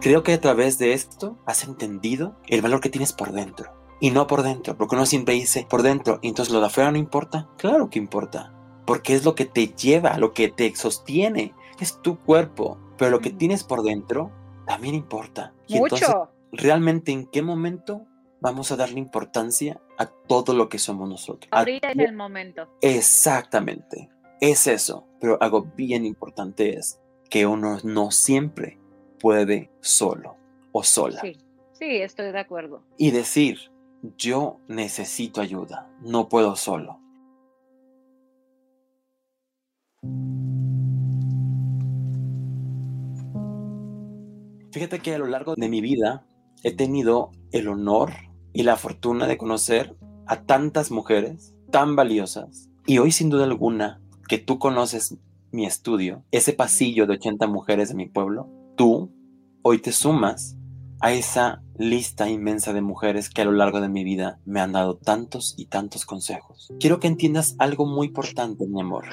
[0.00, 4.10] Creo que a través de esto has entendido el valor que tienes por dentro y
[4.10, 6.98] no por dentro, porque uno siempre dice por dentro, y entonces lo de afuera no
[6.98, 7.48] importa.
[7.56, 8.52] Claro que importa,
[8.86, 13.20] porque es lo que te lleva, lo que te sostiene, es tu cuerpo, pero lo
[13.20, 14.32] que tienes por dentro
[14.66, 15.54] también importa.
[15.66, 15.96] Y Mucho.
[15.96, 16.16] entonces,
[16.52, 18.06] realmente en qué momento
[18.40, 21.48] vamos a darle importancia a todo lo que somos nosotros.
[21.50, 22.68] Ahorita es el momento.
[22.80, 28.78] Exactamente, es eso, pero algo bien importante es que uno no siempre
[29.18, 30.36] puede solo
[30.72, 31.20] o sola.
[31.20, 31.36] Sí,
[31.72, 32.84] sí, estoy de acuerdo.
[32.96, 33.70] Y decir,
[34.02, 37.00] yo necesito ayuda, no puedo solo.
[44.70, 46.26] Fíjate que a lo largo de mi vida
[46.62, 48.12] he tenido el honor
[48.52, 52.70] y la fortuna de conocer a tantas mujeres tan valiosas.
[52.86, 55.16] Y hoy sin duda alguna que tú conoces
[55.50, 59.10] mi estudio, ese pasillo de 80 mujeres de mi pueblo, tú
[59.62, 60.56] hoy te sumas
[61.00, 64.72] a esa lista inmensa de mujeres que a lo largo de mi vida me han
[64.72, 66.72] dado tantos y tantos consejos.
[66.80, 69.04] Quiero que entiendas algo muy importante, mi amor.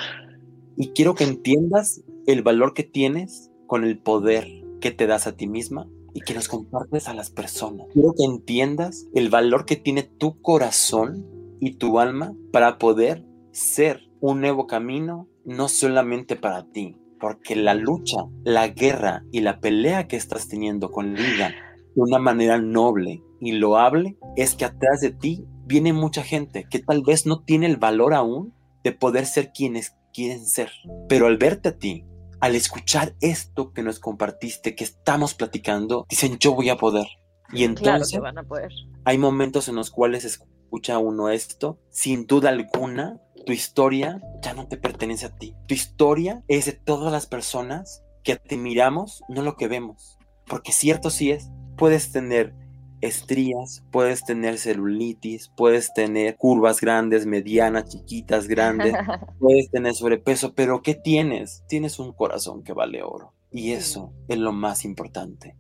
[0.76, 4.48] Y quiero que entiendas el valor que tienes con el poder
[4.82, 7.88] que te das a ti misma y que los compartes a las personas.
[7.94, 11.26] Quiero que entiendas el valor que tiene tu corazón
[11.60, 17.76] y tu alma para poder ser un nuevo camino, no solamente para ti, porque la
[17.76, 21.54] lucha, la guerra y la pelea que estás teniendo con vida
[21.96, 26.80] de una manera noble y loable es que atrás de ti viene mucha gente que
[26.80, 28.54] tal vez no tiene el valor aún
[28.84, 30.72] de poder ser quienes quieren ser,
[31.10, 32.06] pero al verte a ti,
[32.40, 37.08] al escuchar esto que nos compartiste, que estamos platicando, dicen yo voy a poder.
[37.52, 38.72] Y entonces van a poder.
[39.04, 44.68] hay momentos en los cuales escucha uno esto, sin duda alguna, tu historia ya no
[44.68, 45.56] te pertenece a ti.
[45.68, 50.18] Tu historia es de todas las personas que te miramos, no lo que vemos.
[50.48, 52.54] Porque cierto sí es, puedes tener
[53.02, 58.94] estrías, puedes tener celulitis, puedes tener curvas grandes, medianas, chiquitas, grandes,
[59.40, 61.64] puedes tener sobrepeso, pero ¿qué tienes?
[61.68, 63.34] Tienes un corazón que vale oro.
[63.52, 65.56] Y eso es lo más importante.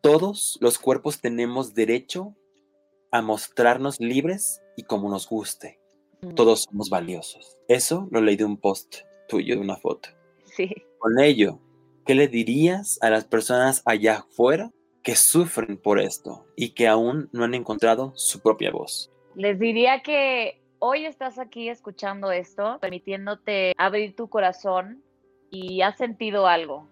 [0.00, 2.34] Todos los cuerpos tenemos derecho
[3.10, 5.83] a mostrarnos libres y como nos guste.
[6.34, 7.58] Todos somos valiosos.
[7.68, 10.08] Eso lo leí de un post tuyo, de una foto.
[10.44, 10.70] Sí.
[10.98, 11.58] Con ello,
[12.06, 14.70] ¿qué le dirías a las personas allá afuera
[15.02, 19.10] que sufren por esto y que aún no han encontrado su propia voz?
[19.34, 25.02] Les diría que hoy estás aquí escuchando esto, permitiéndote abrir tu corazón
[25.50, 26.88] y has sentido algo.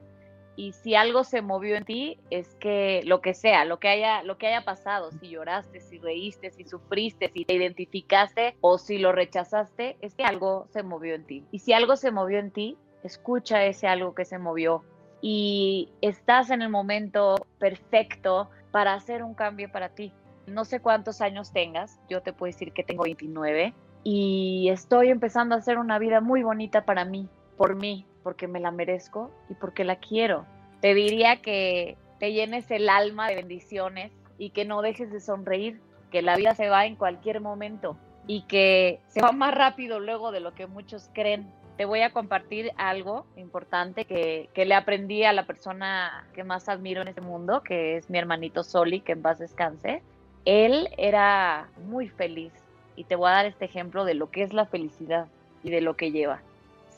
[0.55, 4.23] Y si algo se movió en ti, es que lo que sea, lo que haya,
[4.23, 8.99] lo que haya pasado, si lloraste, si reíste, si sufriste, si te identificaste o si
[8.99, 11.45] lo rechazaste, es que algo se movió en ti.
[11.53, 14.85] Y si algo se movió en ti, escucha ese algo que se movió
[15.23, 20.13] y estás en el momento perfecto para hacer un cambio para ti.
[20.47, 25.55] No sé cuántos años tengas, yo te puedo decir que tengo 29 y estoy empezando
[25.55, 29.55] a hacer una vida muy bonita para mí, por mí, porque me la merezco y
[29.55, 30.47] porque la quiero.
[30.81, 35.81] Te diría que te llenes el alma de bendiciones y que no dejes de sonreír,
[36.11, 40.31] que la vida se va en cualquier momento y que se va más rápido luego
[40.33, 41.51] de lo que muchos creen.
[41.77, 46.69] Te voy a compartir algo importante que, que le aprendí a la persona que más
[46.69, 50.03] admiro en este mundo, que es mi hermanito Soli, que en paz descanse.
[50.45, 52.53] Él era muy feliz
[52.95, 55.27] y te voy a dar este ejemplo de lo que es la felicidad
[55.63, 56.43] y de lo que lleva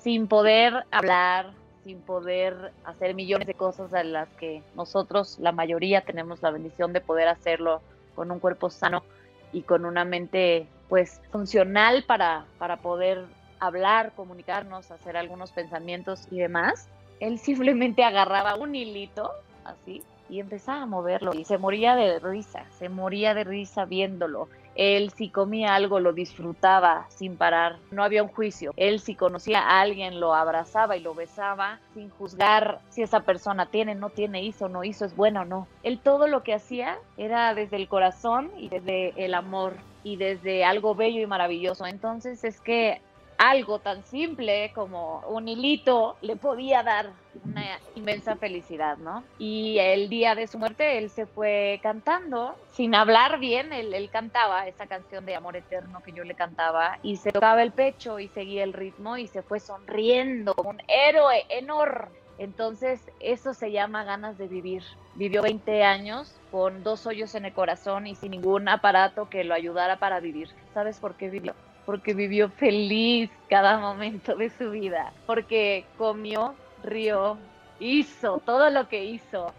[0.04, 6.02] sin poder hablar, sin poder hacer millones de cosas a las que nosotros, la mayoría,
[6.02, 7.80] tenemos la bendición de poder hacerlo
[8.14, 9.02] con un cuerpo sano
[9.50, 13.24] y con una mente pues funcional para, para poder
[13.60, 16.86] hablar, comunicarnos, hacer algunos pensamientos y demás.
[17.18, 19.30] Él simplemente agarraba un hilito
[19.64, 24.50] así y empezaba a moverlo y se moría de risa, se moría de risa viéndolo
[24.74, 28.72] él si comía algo lo disfrutaba sin parar, no había un juicio.
[28.76, 33.66] Él si conocía a alguien lo abrazaba y lo besaba sin juzgar si esa persona
[33.66, 35.68] tiene, no tiene, hizo, no hizo, es bueno o no.
[35.82, 40.64] Él todo lo que hacía era desde el corazón y desde el amor y desde
[40.64, 41.87] algo bello y maravilloso.
[41.87, 43.00] Entonces es que
[43.38, 47.10] algo tan simple como un hilito le podía dar
[47.44, 49.24] una inmensa felicidad, ¿no?
[49.38, 54.66] Y el día de su muerte él se fue cantando, sin hablar bien, él, cantaba
[54.66, 58.28] esa canción de Amor Eterno que yo le cantaba y se tocaba el pecho y
[58.28, 62.24] seguía el ritmo y se fue sonriendo un héroe enorme.
[62.38, 64.82] Entonces, eso se llama ganas de vivir.
[65.14, 69.54] Vivió 20 años con dos hoyos en el corazón y sin ningún aparato que lo
[69.54, 70.48] ayudara para vivir.
[70.72, 71.54] ¿Sabes por qué vivió?
[71.86, 77.38] Porque vivió feliz cada momento de su vida, porque comió, rió,
[77.78, 79.52] hizo todo lo que hizo,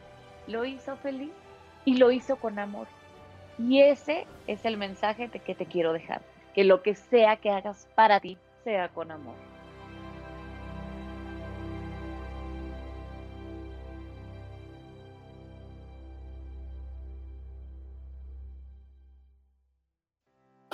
[0.48, 1.32] lo hizo feliz
[1.86, 2.88] y lo hizo con amor.
[3.58, 6.22] Y ese es el mensaje de que te quiero dejar,
[6.54, 9.36] que lo que sea que hagas para ti sea con amor.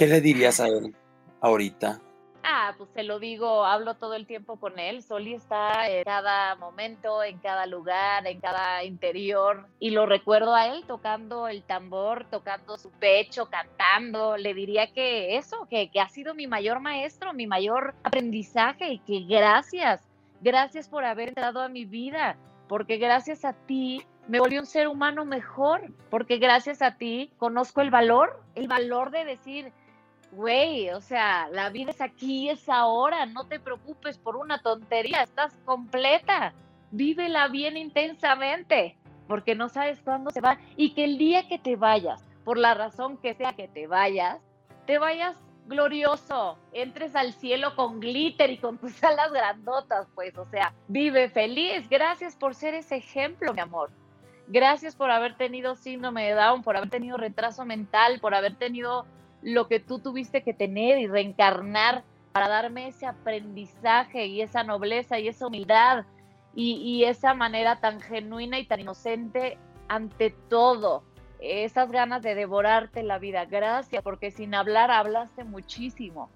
[0.02, 0.96] ¿Qué le dirías a él?
[1.42, 2.00] Ahorita?
[2.44, 5.04] Ah, pues te lo digo, hablo todo el tiempo con él.
[5.04, 9.68] Soli está en cada momento, en cada lugar, en cada interior.
[9.80, 14.38] Y lo recuerdo a él tocando el tambor, tocando su pecho, cantando.
[14.38, 19.00] Le diría que eso, que, que ha sido mi mayor maestro, mi mayor aprendizaje y
[19.00, 20.12] que gracias
[20.42, 22.36] Gracias por haber entrado a mi vida,
[22.68, 27.82] porque gracias a ti me volví un ser humano mejor, porque gracias a ti conozco
[27.82, 29.72] el valor, el valor de decir,
[30.32, 35.24] güey, o sea, la vida es aquí, es ahora, no te preocupes por una tontería,
[35.24, 36.54] estás completa,
[36.92, 41.76] vívela bien intensamente, porque no sabes cuándo se va, y que el día que te
[41.76, 44.40] vayas, por la razón que sea que te vayas,
[44.86, 50.46] te vayas glorioso, entres al cielo con glitter y con tus alas grandotas, pues, o
[50.46, 53.92] sea, vive feliz, gracias por ser ese ejemplo, mi amor.
[54.48, 59.06] Gracias por haber tenido síndrome de Down, por haber tenido retraso mental, por haber tenido
[59.42, 65.20] lo que tú tuviste que tener y reencarnar para darme ese aprendizaje y esa nobleza
[65.20, 66.06] y esa humildad
[66.54, 71.04] y, esa manera tan genuina y tan inocente ante todo.
[71.40, 73.46] Esas ganas de devorarte la vida.
[73.46, 76.30] Gracias, porque sin hablar hablaste muchísimo.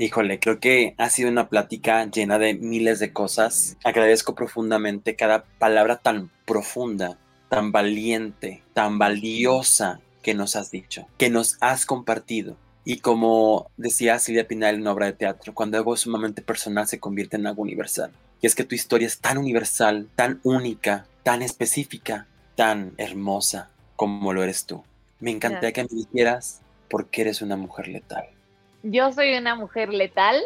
[0.00, 3.76] Híjole, creo que ha sido una plática llena de miles de cosas.
[3.82, 7.18] Agradezco profundamente cada palabra tan profunda,
[7.48, 12.56] tan valiente, tan valiosa que nos has dicho, que nos has compartido.
[12.84, 17.00] Y como decía Silvia Pinal en una obra de teatro, cuando algo sumamente personal se
[17.00, 18.12] convierte en algo universal.
[18.40, 24.32] Y es que tu historia es tan universal, tan única, tan específica, tan hermosa como
[24.32, 24.84] lo eres tú.
[25.18, 28.37] Me encantaría que me dijeras por qué eres una mujer letal.
[28.82, 30.40] Yo soy una mujer letal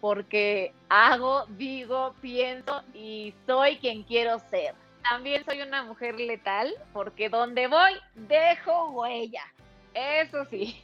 [0.00, 4.74] porque hago, digo, pienso y soy quien quiero ser.
[5.02, 9.42] También soy una mujer letal porque donde voy dejo huella.
[9.94, 10.76] Eso sí.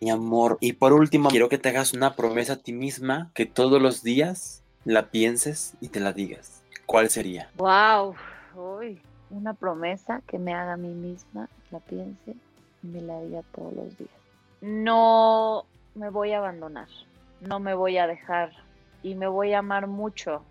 [0.00, 3.46] Mi amor, y por último, quiero que te hagas una promesa a ti misma que
[3.46, 6.62] todos los días la pienses y te la digas.
[6.86, 7.50] ¿Cuál sería?
[7.56, 8.14] Wow,
[8.54, 9.00] uy,
[9.30, 12.34] una promesa que me haga a mí misma, la piense
[12.82, 14.19] y me la diga todos los días
[14.60, 16.88] no me voy a abandonar,
[17.40, 18.52] no me voy a dejar
[19.02, 20.42] y me voy a amar mucho,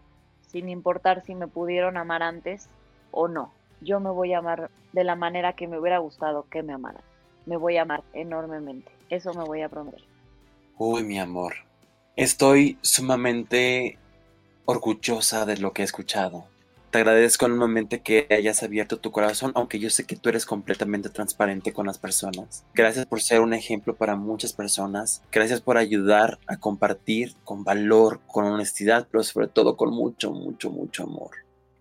[0.47, 2.67] sin importar si me pudieron amar antes
[3.11, 3.53] o no.
[3.81, 7.03] Yo me voy a amar de la manera que me hubiera gustado que me amaran.
[7.45, 8.91] Me voy a amar enormemente.
[9.09, 10.03] Eso me voy a prometer.
[10.77, 11.53] Uy, mi amor.
[12.15, 13.97] Estoy sumamente
[14.65, 16.45] orgullosa de lo que he escuchado.
[16.91, 21.09] Te agradezco enormemente que hayas abierto tu corazón, aunque yo sé que tú eres completamente
[21.09, 22.65] transparente con las personas.
[22.73, 25.21] Gracias por ser un ejemplo para muchas personas.
[25.31, 30.71] Gracias por ayudar a compartir con valor, con honestidad, pero sobre todo con mucho, mucho,
[30.71, 31.29] mucho amor.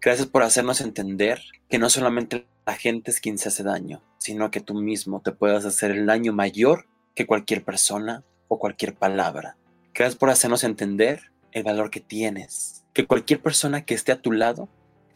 [0.02, 1.40] Gracias por hacernos entender
[1.70, 5.32] que no solamente la gente es quien se hace daño, sino que tú mismo te
[5.32, 6.84] puedas hacer el daño mayor
[7.14, 9.56] que cualquier persona o cualquier palabra.
[9.94, 14.32] Gracias por hacernos entender el valor que tienes, que cualquier persona que esté a tu
[14.32, 14.68] lado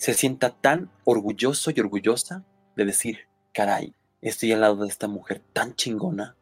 [0.02, 2.44] se sienta tan orgulloso y orgullosa
[2.74, 6.34] de decir, caray, estoy al lado de esta mujer tan chingona,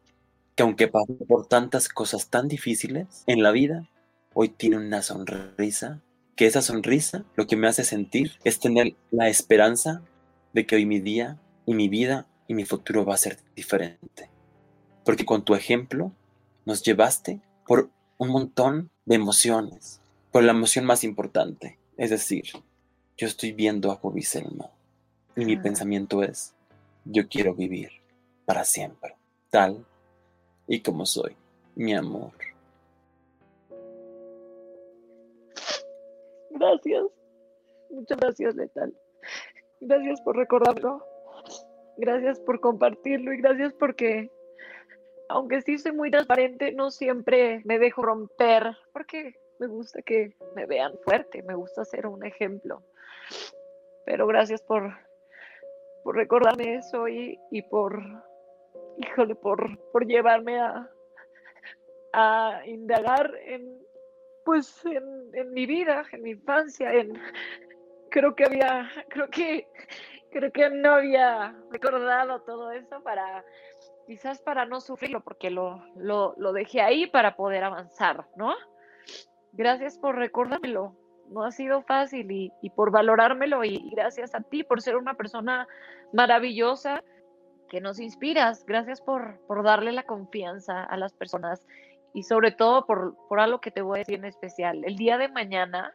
[0.55, 3.87] que aunque pasó por tantas cosas tan difíciles en la vida,
[4.33, 6.01] hoy tiene una sonrisa,
[6.35, 10.01] que esa sonrisa lo que me hace sentir es tener la esperanza
[10.53, 11.37] de que hoy mi día
[11.67, 14.31] y mi vida y mi futuro va a ser diferente.
[15.05, 16.11] Porque con tu ejemplo
[16.65, 20.01] nos llevaste por un montón de emociones,
[20.31, 22.45] por la emoción más importante, es decir,
[23.17, 24.69] yo estoy viendo a Bobby Selma
[25.35, 26.53] y mi pensamiento es,
[27.05, 27.89] yo quiero vivir
[28.45, 29.15] para siempre,
[29.49, 29.85] tal
[30.67, 31.35] y como soy,
[31.75, 32.31] mi amor.
[36.49, 37.03] Gracias,
[37.89, 38.93] muchas gracias, Letal.
[39.79, 41.03] Gracias por recordarlo,
[41.97, 44.29] gracias por compartirlo y gracias porque,
[45.29, 50.65] aunque sí soy muy transparente, no siempre me dejo romper, porque me gusta que me
[50.65, 52.81] vean fuerte, me gusta ser un ejemplo.
[54.05, 54.91] Pero gracias por,
[56.03, 57.37] por recordarme eso y,
[57.69, 58.01] por,
[58.97, 60.89] híjole, por, por llevarme a,
[62.13, 63.77] a indagar en,
[64.43, 67.21] pues, en, en, mi vida, en mi infancia, en,
[68.09, 69.67] creo que había, creo que,
[70.31, 73.45] creo que no había recordado todo eso para,
[74.07, 78.55] quizás para no sufrirlo, porque lo, lo, lo dejé ahí para poder avanzar, ¿no?
[79.53, 80.95] Gracias por recordármelo
[81.31, 85.67] no ha sido fácil y, por valorármelo y, gracias a ti por ser una persona
[86.13, 87.03] maravillosa
[87.69, 88.65] que nos inspiras.
[88.65, 91.65] Gracias por, por darle la confianza a las personas
[92.13, 94.83] y sobre todo por, por algo que te voy a decir en especial.
[94.83, 95.93] El día de mañana,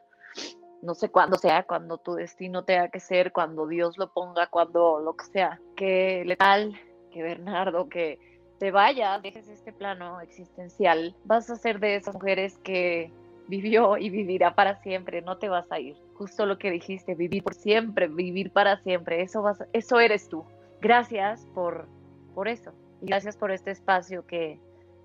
[0.80, 5.00] no sé cuándo sea, cuando tu destino tenga que ser, cuando Dios lo ponga, cuando
[5.00, 6.80] lo que sea, que Letal,
[7.10, 8.18] que Bernardo, que
[8.58, 13.12] te vaya, dejes este plano existencial, vas a ser de esas mujeres que
[13.48, 15.96] vivió y vivirá para siempre, no te vas a ir.
[16.14, 20.44] Justo lo que dijiste, vivir por siempre, vivir para siempre, eso, vas, eso eres tú.
[20.80, 21.86] Gracias por,
[22.34, 22.72] por eso.
[23.00, 24.58] gracias por este espacio que,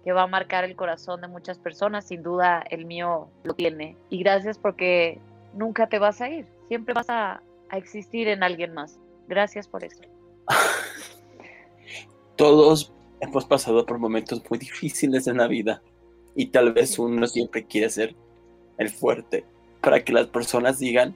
[0.03, 2.05] que va a marcar el corazón de muchas personas.
[2.05, 3.97] Sin duda el mío lo tiene.
[4.09, 5.19] Y gracias porque
[5.53, 6.45] nunca te vas a ir.
[6.67, 8.99] Siempre vas a, a existir en alguien más.
[9.27, 10.01] Gracias por eso.
[12.35, 15.81] Todos hemos pasado por momentos muy difíciles en la vida
[16.35, 18.15] y tal vez uno siempre quiere ser
[18.81, 19.45] el fuerte
[19.81, 21.15] para que las personas digan,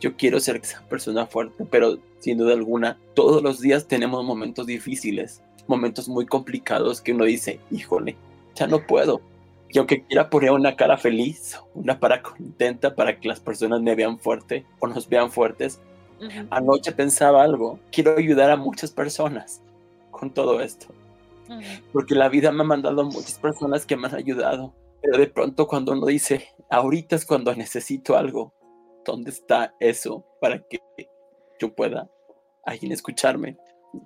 [0.00, 4.66] yo quiero ser esa persona fuerte, pero sin duda alguna, todos los días tenemos momentos
[4.66, 8.16] difíciles, momentos muy complicados que uno dice, híjole,
[8.54, 9.20] ya no puedo.
[9.70, 13.94] Y aunque quiera poner una cara feliz, una cara contenta para que las personas me
[13.94, 15.80] vean fuerte o nos vean fuertes,
[16.50, 19.60] anoche pensaba algo, quiero ayudar a muchas personas
[20.10, 20.86] con todo esto.
[21.92, 24.72] Porque la vida me ha mandado muchas personas que me han ayudado.
[25.02, 28.54] Pero de pronto cuando uno dice, ahorita es cuando necesito algo,
[29.04, 30.80] ¿dónde está eso para que
[31.60, 32.10] yo pueda
[32.64, 33.56] alguien escucharme?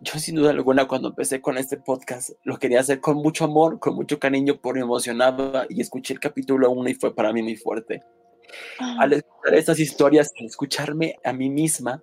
[0.00, 3.80] Yo sin duda alguna cuando empecé con este podcast lo quería hacer con mucho amor,
[3.80, 7.56] con mucho cariño, por emocionaba y escuché el capítulo 1 y fue para mí muy
[7.56, 8.02] fuerte.
[8.78, 12.02] Al escuchar estas historias, al escucharme a mí misma,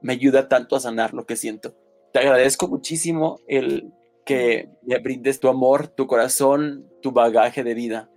[0.00, 1.74] me ayuda tanto a sanar lo que siento.
[2.12, 3.92] Te agradezco muchísimo el
[4.24, 8.10] que me brindes tu amor, tu corazón, tu bagaje de vida,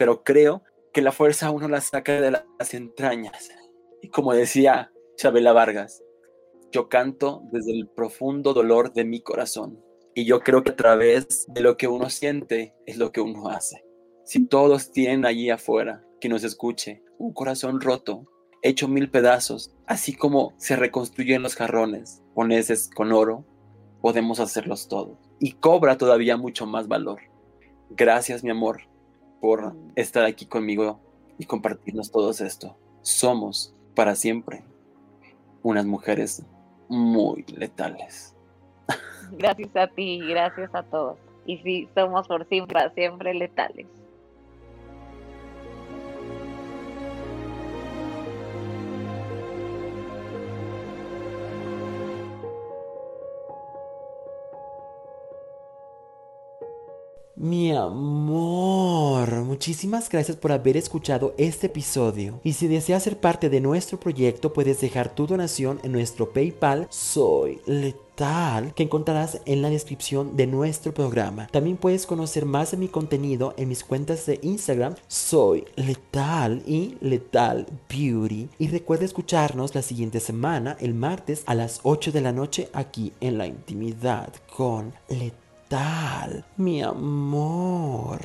[0.00, 0.62] pero creo
[0.94, 3.50] que la fuerza uno la saca de las entrañas.
[4.00, 6.02] Y como decía Chabela Vargas,
[6.72, 9.78] yo canto desde el profundo dolor de mi corazón.
[10.14, 13.50] Y yo creo que a través de lo que uno siente es lo que uno
[13.50, 13.84] hace.
[14.24, 18.26] Si todos tienen allí afuera que nos escuche un corazón roto,
[18.62, 23.44] hecho mil pedazos, así como se reconstruyen los jarrones, poneses con oro,
[24.00, 25.18] podemos hacerlos todos.
[25.40, 27.20] Y cobra todavía mucho más valor.
[27.90, 28.89] Gracias, mi amor,
[29.40, 31.00] por estar aquí conmigo
[31.38, 32.76] y compartirnos todo esto.
[33.02, 34.62] Somos para siempre
[35.62, 36.44] unas mujeres
[36.88, 38.34] muy letales.
[39.32, 41.16] Gracias a ti, gracias a todos.
[41.46, 43.86] Y sí, somos por siempre, para siempre letales.
[57.42, 62.38] Mi amor, muchísimas gracias por haber escuchado este episodio.
[62.44, 66.86] Y si deseas ser parte de nuestro proyecto, puedes dejar tu donación en nuestro PayPal
[66.90, 71.46] Soy Letal, que encontrarás en la descripción de nuestro programa.
[71.50, 76.98] También puedes conocer más de mi contenido en mis cuentas de Instagram Soy Letal y
[77.00, 78.50] Letal Beauty.
[78.58, 83.14] Y recuerda escucharnos la siguiente semana, el martes a las 8 de la noche, aquí
[83.22, 88.18] en la intimidad con Letal tal, mi amor?